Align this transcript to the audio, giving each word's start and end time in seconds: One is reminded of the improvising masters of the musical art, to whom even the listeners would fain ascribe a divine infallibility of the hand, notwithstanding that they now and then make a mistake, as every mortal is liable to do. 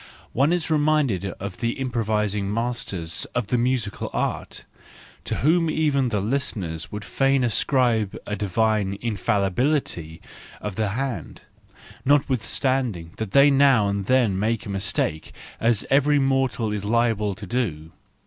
One 0.33 0.51
is 0.51 0.71
reminded 0.71 1.25
of 1.39 1.57
the 1.57 1.73
improvising 1.73 2.51
masters 2.51 3.25
of 3.35 3.45
the 3.49 3.57
musical 3.59 4.09
art, 4.13 4.65
to 5.25 5.35
whom 5.45 5.69
even 5.69 6.09
the 6.09 6.19
listeners 6.19 6.91
would 6.91 7.05
fain 7.05 7.43
ascribe 7.43 8.17
a 8.25 8.35
divine 8.35 8.97
infallibility 8.99 10.19
of 10.59 10.75
the 10.75 10.89
hand, 10.89 11.41
notwithstanding 12.03 13.11
that 13.17 13.29
they 13.29 13.51
now 13.51 13.89
and 13.89 14.07
then 14.07 14.39
make 14.39 14.65
a 14.65 14.69
mistake, 14.69 15.33
as 15.59 15.85
every 15.91 16.17
mortal 16.17 16.71
is 16.71 16.83
liable 16.83 17.35
to 17.35 17.45
do. 17.45 17.91